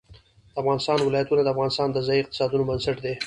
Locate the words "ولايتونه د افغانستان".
1.01-1.87